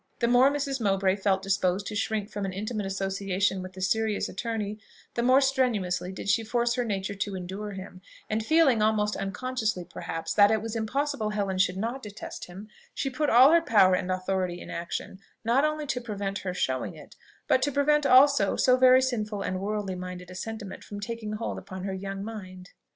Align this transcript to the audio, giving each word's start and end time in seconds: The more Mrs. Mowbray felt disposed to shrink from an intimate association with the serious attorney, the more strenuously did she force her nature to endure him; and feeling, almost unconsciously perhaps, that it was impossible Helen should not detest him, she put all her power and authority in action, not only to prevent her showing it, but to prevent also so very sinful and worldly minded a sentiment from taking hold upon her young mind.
The 0.19 0.27
more 0.27 0.49
Mrs. 0.49 0.81
Mowbray 0.81 1.15
felt 1.17 1.43
disposed 1.43 1.85
to 1.85 1.95
shrink 1.95 2.27
from 2.31 2.43
an 2.43 2.51
intimate 2.53 2.87
association 2.87 3.61
with 3.61 3.73
the 3.73 3.81
serious 3.81 4.27
attorney, 4.27 4.79
the 5.13 5.21
more 5.21 5.41
strenuously 5.41 6.11
did 6.11 6.27
she 6.27 6.43
force 6.43 6.73
her 6.73 6.83
nature 6.83 7.13
to 7.13 7.35
endure 7.35 7.73
him; 7.73 8.01
and 8.27 8.43
feeling, 8.43 8.81
almost 8.81 9.15
unconsciously 9.15 9.85
perhaps, 9.87 10.33
that 10.33 10.49
it 10.49 10.59
was 10.59 10.75
impossible 10.75 11.29
Helen 11.29 11.59
should 11.59 11.77
not 11.77 12.01
detest 12.01 12.45
him, 12.45 12.67
she 12.95 13.11
put 13.11 13.29
all 13.29 13.51
her 13.51 13.61
power 13.61 13.93
and 13.93 14.09
authority 14.11 14.59
in 14.59 14.71
action, 14.71 15.19
not 15.43 15.63
only 15.63 15.85
to 15.85 16.01
prevent 16.01 16.39
her 16.39 16.53
showing 16.55 16.95
it, 16.95 17.15
but 17.47 17.61
to 17.61 17.71
prevent 17.71 18.03
also 18.03 18.55
so 18.55 18.77
very 18.77 19.03
sinful 19.03 19.43
and 19.43 19.59
worldly 19.61 19.93
minded 19.93 20.31
a 20.31 20.35
sentiment 20.35 20.83
from 20.83 20.99
taking 20.99 21.33
hold 21.33 21.59
upon 21.59 21.83
her 21.83 21.93
young 21.93 22.23
mind. 22.23 22.71